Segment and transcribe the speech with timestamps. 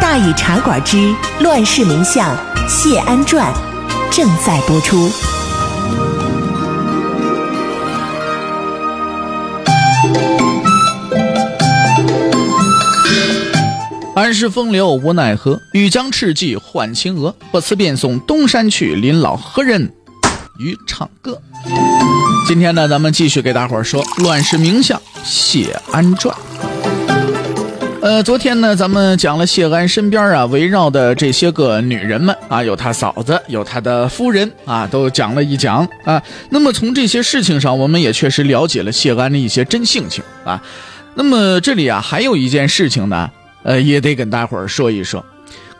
[0.00, 2.36] 大禹茶馆之乱世名相
[2.68, 3.52] 谢安传
[4.10, 5.10] 正在播出。
[14.14, 17.34] 安世风流无奈何，欲将赤骥换青鹅。
[17.52, 19.92] 不辞便送东山去，临老何人
[20.58, 21.40] 与唱歌？
[22.46, 26.34] 今天呢，咱们继续给大伙儿说《乱世名相谢安传》。
[28.00, 36.22] 呃，昨天呢，咱们讲了谢安身边啊围绕的这些个女人们啊，有他嫂子，有他的夫人啊，都讲了一讲啊。
[36.48, 40.62] 那么从这些事情上，我们也确实了解了谢安的一些真性情啊。
[41.14, 43.30] 那么这里啊，还有一件事情呢。
[43.64, 45.22] 呃，也得跟大伙儿说一说，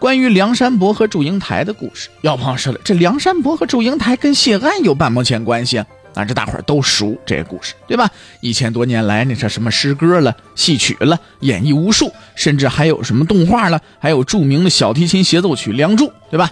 [0.01, 2.09] 关于梁山伯和祝英台的故事。
[2.23, 5.87] 要朋友说了，这梁山伯和祝英台跟谢安有半毛钱关系啊？
[6.19, 8.11] 啊，这大伙儿都熟这个故事，对吧？
[8.41, 16.51] 一千多年来，那叫什么诗歌了、戏曲了，演绎无数，甚至还有什么动画了，还有著名的小提琴协奏曲《梁祝》，对吧？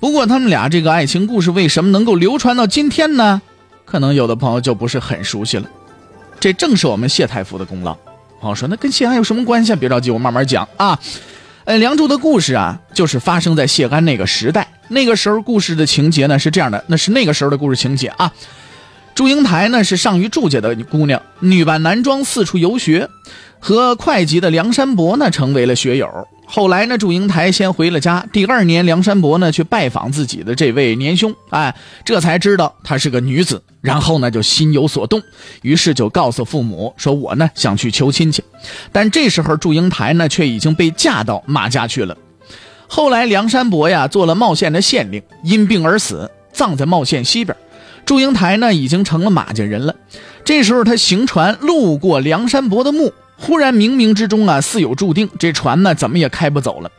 [0.00, 3.42] 不过他们俩这个爱情故事为什么能够流传到今天呢？
[3.84, 5.68] 可能有的朋友就不是很熟悉了。
[6.40, 7.94] 这正是我们谢太傅的功劳。
[8.40, 9.74] 朋友说那跟谢安有什么关系？
[9.76, 10.98] 别着急，我慢慢讲啊。
[11.64, 14.68] 呃，梁祝的故事啊，就是发生在谢安那个时代。
[14.88, 18.30] 那个时候故事的情节呢是这样的，那是那个时候的故事情节啊。
[19.14, 23.08] 祝英台呢是上虞祝家的姑娘，女扮男装四处游学，
[23.60, 26.08] 和会稽的梁山伯呢成为了学友。
[26.46, 28.26] 后来呢，祝英台先回了家。
[28.32, 31.74] 第二年，梁山伯呢去拜访自己的这位年兄，哎，
[32.04, 33.62] 这才知道她是个女子。
[33.80, 35.22] 然后呢，就心有所动，
[35.62, 38.42] 于是就告诉父母说：“我呢想去求亲戚。”
[38.92, 42.16] 但这时候，祝英台呢却已经被嫁到马家去了。
[42.86, 47.56] 后来，梁山伯呀做了茂县的县令，因病而死，葬在茂县西边。
[48.06, 49.94] 祝英台呢已经成了马家人了。
[50.44, 53.12] 这时候，他行船路过梁山伯的墓。
[53.36, 56.90] 忽然冥冥之中啊，似有注定，这船呢怎么也开不走了。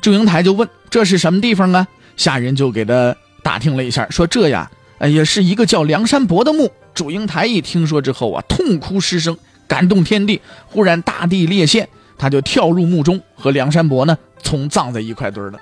[0.00, 10.40] 祝英台就问：“这是什么地方啊？”下人就给他打听了一下，说：“这呀，哎呀，是一个叫梁山伯的墓。”祝英台一听说之后啊，痛哭失声，感动天地。
[10.66, 15.58] 忽然大地裂线，他就跳入墓中，和梁山伯呢从葬在一块堆了。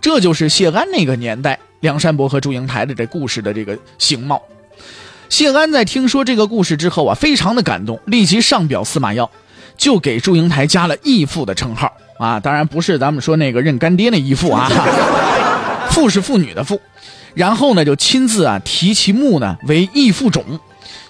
[0.00, 4.40] 这就是谢安那个年代梁山伯和祝英台的这故事的这个形貌。
[5.28, 9.30] 谢安在听说这个故事之后啊，非常的感动，立即上表司马曜。
[9.76, 14.70] 就给祝英台加了义父的称号啊，当然不是咱们说那个认干爹那义父啊，
[15.90, 16.80] 父是妇女的父，
[17.34, 20.42] 然后呢就亲自啊提其墓呢为义父冢，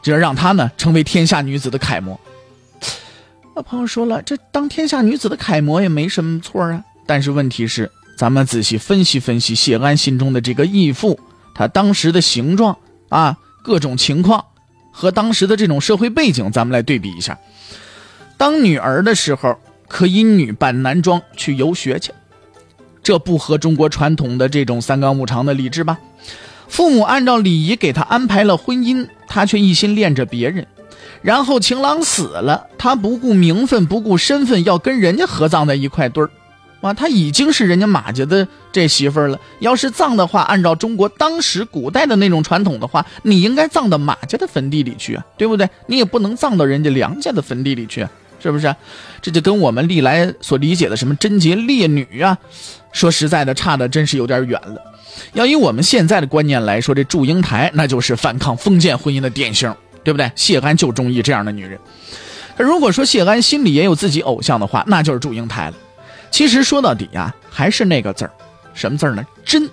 [0.03, 2.19] 就是让他呢成为天下女子的楷模。
[3.55, 11.19] 那朋友说了，这当天下女子的楷模也没什么错啊，但是问题是，咱们仔细分析分析谢安心中的这个义父，
[11.55, 12.77] 他当时的形状
[13.09, 14.45] 啊，各种情况
[14.93, 17.39] 和当时的这种社会背景，咱们来对比一下。
[18.37, 19.57] 当女儿的时候，
[19.89, 22.13] 可以女扮男装去游学去，
[23.03, 25.99] 这不合中国传统的这种三纲五常的礼制吧？
[26.69, 30.67] 父母按照礼仪给他安排了婚姻，他却一心恋着别人。
[31.23, 36.31] 然后情郎死了，他不顾名分，不顾身份，要跟人家合葬在一块堆儿。
[36.89, 39.41] 啊，她已经是人家马家的这媳妇儿了。
[39.61, 45.69] 要是葬的话，按照中国当时古代的那种传统的话，你应该葬到马家的坟地里去啊，对不对？
[45.87, 48.07] 你也不能葬到人家梁家的坟地里去。
[48.41, 48.77] 是不是？
[49.23, 52.37] 这就跟我们历来所理解的什么贞洁烈女啊，
[52.93, 54.79] 说实在的，差的真是有点远了。
[55.33, 60.31] 要以我们现在的观念来说，这祝英台那就是反抗封建婚姻的典型，对不对？
[60.37, 61.79] 谢安就中意这样的女人。
[62.59, 65.77] 如果说谢安心里也有自己偶像的话，那就是祝英台了。
[66.35, 68.33] 其实说到底啊，还是那个字儿，
[68.75, 69.25] 什么字儿呢？
[69.45, 69.71] 真。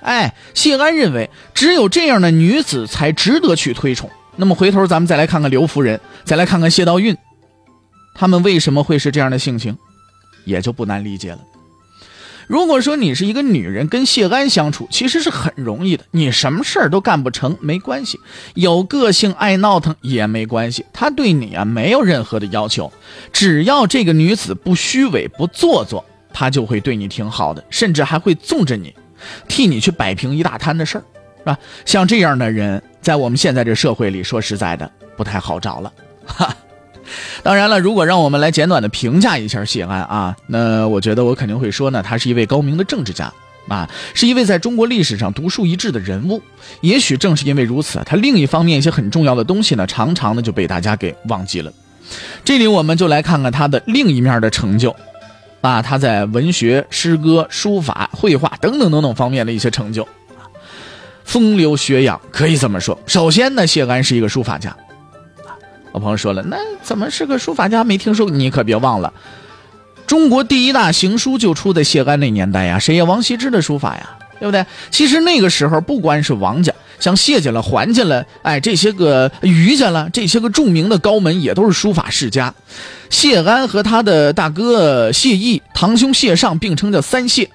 [0.00, 4.08] 哎，谢安认为只有这样的女子才值得去推崇。
[4.36, 7.16] 那么回头咱们再来看看刘夫人，再来看看谢道韫。
[8.14, 9.76] 他们为什么会是这样的性情，
[10.44, 11.40] 也就不难理解了。
[12.46, 18.20] 如果说你是一个女人跟谢安相处，其实是很容易的，你什么事儿都干不成没关系，
[18.54, 22.92] 有个性爱闹腾也没关系，他对你啊没有任何的要求，
[23.32, 28.94] 只要这个女子不虚伪不做作，他就会对你挺好的，甚至还会纵着你，
[29.48, 31.04] 替你去摆平一大摊的事儿，
[31.38, 31.58] 是吧？
[31.84, 35.92] 像这样的人，在我们现在这社会里，说实在的不太好找了，
[36.24, 36.54] 哈。
[37.42, 43.32] 当然了，如果让我们来简短的评价一下谢安啊，那我觉得我肯定会说呢，他是一位高明的政治家
[43.68, 46.40] 啊，是一位在中国历史上独树一帜的人物。
[46.80, 51.72] 也许正是因为如此，他另一方面一些很重要的东西呢，常常呢就被大家给忘记了。
[52.44, 54.94] 这里我们就来看看他的另一面的成就
[55.60, 60.06] 啊，他在文学、诗歌、书法、绘画等等等等方面的一些成就。
[61.24, 62.96] 风流学养可以这么说。
[63.06, 64.76] 首先呢，谢安是一个书法家。
[65.96, 67.82] 我朋友说了，那怎么是个书法家？
[67.82, 68.28] 没听说。
[68.28, 69.10] 你可别忘了，
[70.06, 73.04] 中国第一大行书就出在谢安那年代呀，谁呀？
[73.04, 74.66] 王羲之的书法呀，对不对？
[74.90, 76.70] 其实那个时候，不光是王家，
[77.00, 82.52] 像谢家了、桓家了，哎，这些个余家了，这些个著名的高门也都是书法世家。
[83.08, 87.48] 谢安和他的大哥谢毅，堂兄谢尚并称叫三谢，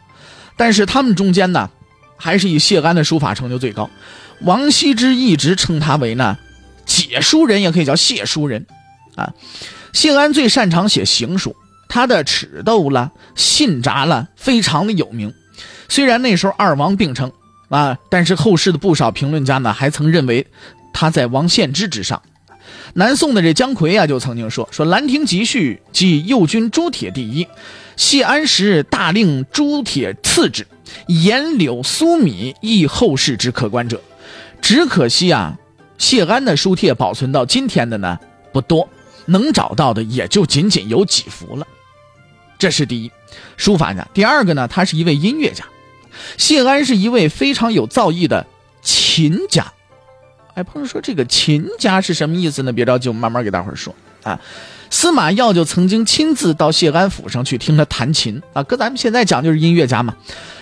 [0.57, 1.69] 但是他们中间呢。
[2.17, 3.89] 还是以谢安的书法成就最高，
[4.41, 6.37] 王羲之一直称他为呢
[6.85, 8.65] 解书人，也可以叫谢书人，
[9.15, 9.33] 啊，
[9.93, 11.55] 谢安最擅长写行书，
[11.89, 15.33] 他的尺斗了、信札了，非常的有名。
[15.89, 17.31] 虽然那时候二王并称
[17.69, 20.47] 啊，但是后世的不少评论家呢，还曾认为
[20.93, 22.21] 他在王献之之上。
[22.93, 27.47] 南宋的这姜夔啊，就曾经说说《兰亭集序》即右军朱帖第一，
[27.95, 30.65] 谢安时大令朱帖次之。
[31.07, 34.01] 颜柳苏米亦后世之可观者，
[34.61, 35.57] 只可惜啊，
[36.01, 38.17] 谢安的书帖保存到今天的呢
[38.51, 38.89] 不多，
[39.27, 41.67] 能找到的也就仅仅有几幅了。
[42.57, 43.11] 这是第一，
[43.55, 44.05] 书法家。
[44.11, 45.63] 第二个呢，他是一位音乐家。
[46.37, 48.47] 谢安是一位非常有造诣的
[48.81, 49.71] 琴家。
[50.55, 52.73] 哎，朋友说这个琴家是什么意思呢？
[52.73, 53.93] 别着急，我慢慢给大伙儿说
[54.23, 54.41] 啊。
[54.89, 60.15] 司马曜就曾经亲自到谢安府上去听他弹琴啊，搁咱们现在讲就是音乐家嘛。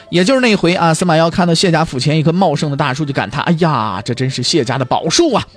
[0.10, 5.48] 也就是那回啊，司马曜看到谢家府前一棵茂盛的大树，就感叹：“哎呀，这真是谢家的宝树啊！”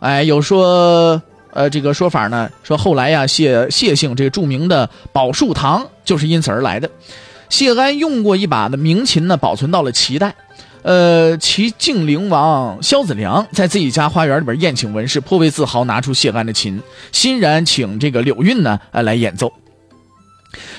[0.00, 1.20] 哎，有说，
[1.52, 6.90] 呃，这个说法呢，说后来呀，谢谢姓这个著名的宝树堂就是因此而来的。
[7.50, 10.34] 谢安用过一把的名琴呢，保存到了齐代。
[10.82, 16.80] 呃，齐敬陵王萧子良在自己家花园里边宴请文士，颇为自豪，拿出谢安的琴，
[17.12, 19.46] 欣然请这个柳韵呢，呃，来演奏。《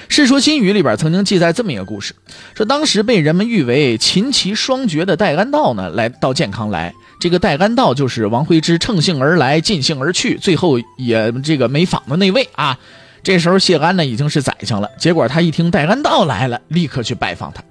[0.07, 2.13] 世说新语》里边曾经记载这么一个故事，
[2.55, 6.93] 说当时被人们誉为琴棋双绝的戴安道呢，来到健康来。
[7.19, 12.77] 这个戴安道就是王徽之乘兴而来，尽兴而去，最后也这个没访的那位啊。
[13.23, 17.63] 这时候谢安呢已经是宰相了，结果他一听戴安道来了，立刻去拜访他。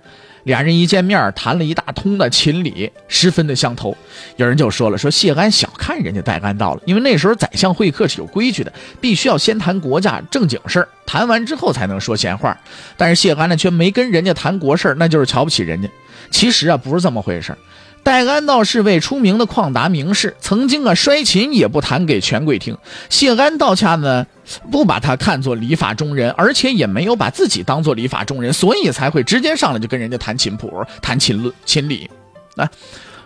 [0.45, 3.97] 俩人一见面谈了一大通的秦理，十分的相投。
[4.37, 12.59] 有人就说了：“说谢安小看人家戴安道了，因为那时候宰相会客是有规矩的，必须要先谈国家正经事儿，谈完之后才能说闲话。
[12.97, 15.89] 但是谢安呢，却没跟人家谈国事儿，那就是瞧不起人家。
[16.31, 17.55] 其实啊，不是这么回事
[18.05, 22.77] 戴安道是位出名的旷达名士，曾经啊摔琴也不弹给权贵听。
[23.09, 24.27] 谢安道恰呢
[24.71, 32.11] 不把他看作礼法中人，而且也没有把自己当做礼法中人，所以才会直接上来就跟人家谈琴谱、谈琴论、琴理。
[32.57, 32.69] 啊，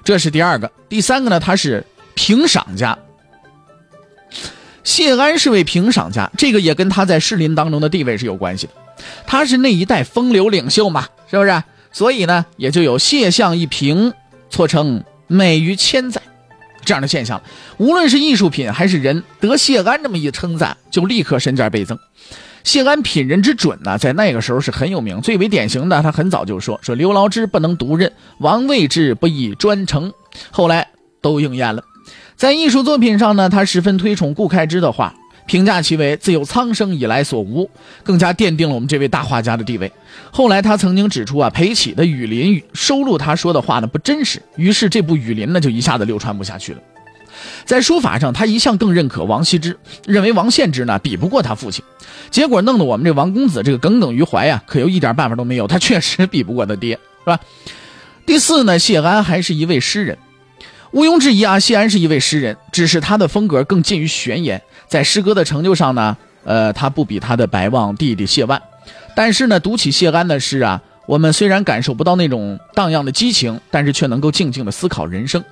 [0.04, 0.70] 这是第二个。
[0.88, 1.84] 第三个呢，他是
[2.14, 2.96] 评赏家。
[4.84, 8.74] 谢安是位评赏家，这个也跟他在士林当中的地位是有关系的。
[9.26, 11.62] 他是那一代风流领袖嘛，是不是？
[11.90, 14.12] 所以呢，也就有谢相一评。
[14.50, 16.22] 错称美于千载，
[16.84, 17.42] 这样的现象，
[17.78, 21.98] 无论是艺术品还是人，得谢安这么一称赞，就立刻身价倍增。
[22.64, 25.20] 谢安品人之准呢，在那个时候是很有名。
[25.20, 30.12] 最为典型的，他很早就说：“说刘牢之不能独任，王位之不宜专承。”
[30.50, 30.88] 后来
[31.20, 31.84] 都应验了。
[32.34, 35.14] 在艺术作品上呢，他十分推崇顾恺之的画。
[35.46, 37.70] 评价其为自有苍生以来所无，
[38.02, 39.90] 更加奠定了我们这位大画家的地位。
[40.30, 46.80] 后来他曾经指出啊，裴启的《雨林》收录他说的话呢不真实，于是这部《雨林》呢就一下子流传不下去了。
[47.64, 51.84] 在书法上，他一向更认可王羲之，认为王献之呢比不过他父亲，
[52.30, 55.66] 结果弄得我们这王公子这个耿耿于怀呀，可又一点办法都没有。
[55.66, 57.38] 他确实比不过他爹，是吧？
[58.24, 60.18] 第四呢，谢安还是一位诗人。
[60.92, 68.60] 毋庸置疑啊，谢安是一位诗人，只是他的风格更近于玄言，在诗歌的成就上呢，呃，他不比他的白望弟弟谢万。
[69.14, 75.42] 但是呢，读起谢安的诗啊，我们虽然感受不到那种荡漾的激情，但是却能够静静的思考人生。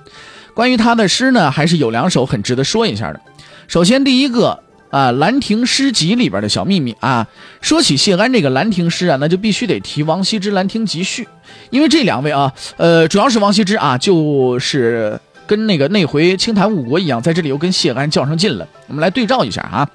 [0.53, 3.19] 关于他的诗呢，还是有两首很值得说一下的。
[3.67, 4.63] 首先，第一个
[4.95, 7.27] 啊，《兰亭诗集》里边的小秘密啊，
[7.59, 11.23] 说起谢安这个兰亭诗啊，那就必须得提王羲之《兰亭集序》，
[11.69, 15.19] 因为这两位啊，呃，主要是王羲之啊，就是。
[15.47, 18.67] 跟那个那回清谈误国一样，在这里又跟谢安较上劲了。
[18.87, 19.87] 我们来对照一下啊。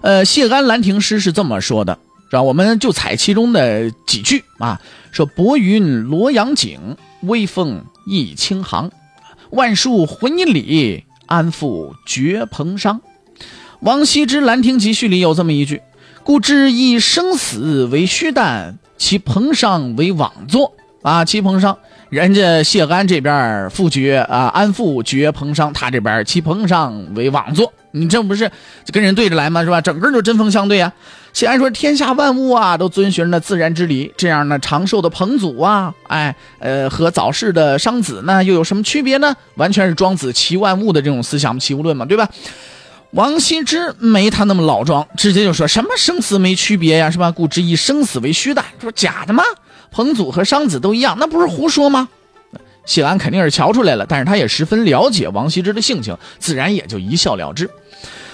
[0.00, 1.98] 呃，谢安《兰亭诗》是这么说的，
[2.30, 2.42] 是吧？
[2.42, 8.92] 我们就采其中的几句啊，说：“薄云罗阳景，微风一清杭。
[9.50, 13.00] 万树浑阴里，安复绝蓬商。
[13.80, 15.82] 王羲之《兰亭集序》里有这么一句
[16.24, 21.76] ：“故知以生死为虚诞，其彭殇为妄作。”啊，齐彭殇，
[22.08, 27.72] 人家谢安这边复绝啊，安复绝彭殇，他这边齐彭殇为妄作。
[27.92, 28.50] 你这不是
[28.92, 29.62] 跟人对着来吗？
[29.62, 29.80] 是吧？
[29.80, 30.92] 整个就针锋相对啊。
[31.32, 39.36] 谢安说：“天下万物啊，都遵循着自然之理，这样呢，长寿的彭祖啊，哎，呃，和早逝的商子呢，又有什么区别呢？
[39.54, 42.28] 完全是庄子齐万物的这种思想，齐物论嘛，对吧？”
[43.16, 47.30] 王羲之没他那么老庄，直接就说什么生死没区别呀，是吧？
[47.30, 49.42] 故知以生死为虚诞，说假的吗？
[49.90, 52.10] 彭祖和商子都一样，那不是胡说吗？
[52.84, 57.70] 谢安肯定是瞧出来了，但是他也十分了解王羲之的性情，自然也就一笑了之。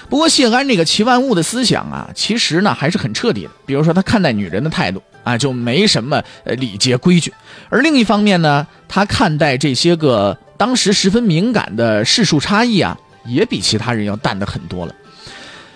[0.09, 3.51] 不过谢安这个齐万物的思想啊，其实呢还是很彻底的。
[3.65, 6.21] 比如说他看待女人的态度啊，就没什么
[6.59, 7.31] 礼节规矩；
[7.69, 12.99] 而另一方面呢，他看待这些个当时十分敏感的世俗差异啊。
[13.25, 14.95] 也比其他人要淡的很多了。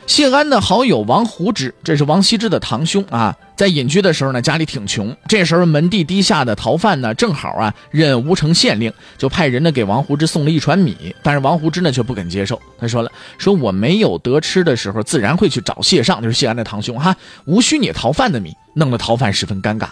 [0.07, 5.13] 谢安的好友王胡之，这是王羲之的堂兄啊，在隐居的时候呢，家里挺穷。
[5.27, 11.13] 这时候门第低下的逃犯呢，正好啊任吴城县令，就派人呢给王胡之送了一船米。
[11.25, 19.89] 但是王胡之呢却不肯接受，他说了：“说我没有得吃的时候，自然会去找谢尚，就是谢安的堂兄哈，无需你逃犯的米。”弄得逃犯十分尴尬。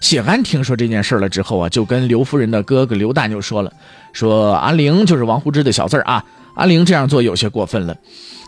[0.00, 3.72] 谢安听说这件事了之后啊，就跟刘夫人的哥哥刘旦就说了
[4.12, 6.22] ：“说阿玲就是王胡之的小字儿啊。”
[6.56, 7.96] 阿玲这样做有些过分了，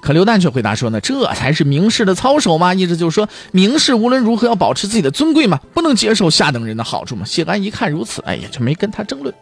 [0.03, 7.25] 可刘旦却回答说呢，这才是名士的操守嘛，意思就是说，名士无论如何要保持自己的尊贵嘛，不能接受下等人的好处嘛。
[7.25, 9.33] 谢安一看如此，哎呀，就没跟他争论。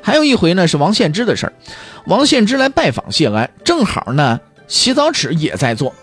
[0.00, 1.52] 还有一回呢，是王献之的事儿，
[2.06, 5.94] 王献之来拜访谢安，正好呢，洗澡池也在做，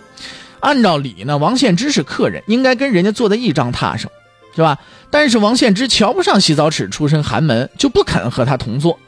[0.60, 4.12] 按照理呢，王献之是客人，应该跟人家坐在一张榻上，
[4.55, 4.77] 是吧？
[5.10, 9.00] 但是王献之瞧不上洗澡池出身寒门，就不肯和他同坐。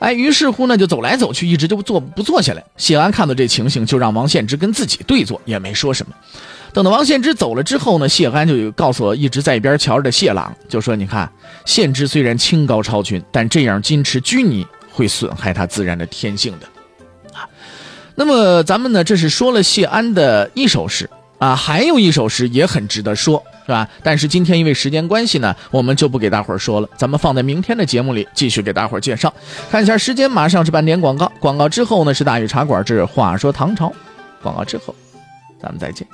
[0.00, 2.64] 哎，于是乎呢，就走来走去，一直就不坐不坐下来。
[2.76, 6.14] 谢安看到这情形，就让王献之跟自己对坐，也没说什么。
[6.72, 11.30] 等到王献之走了之后呢，谢安就告诉我一直在一边瞧着的谢朗，就说：“你看，
[11.66, 16.66] 献之虽然清高超群，但这样矜持拘泥会损害他自然的天性的。”
[17.36, 17.44] 啊，
[18.14, 23.42] 那么咱们呢，这是说了谢安的一首诗啊，还有一首诗也很值得说。
[23.70, 23.88] 是吧？
[24.02, 29.32] 但是今天因为时间关系呢，我们就不给大伙儿说了，咱们放在明天的节目里继续给大伙儿介绍。
[29.70, 33.92] 看一下时间，马上是半点广告，广告之后呢是大禹茶馆之话说唐朝，
[34.42, 34.92] 广告之后，
[35.62, 36.04] 咱们再见。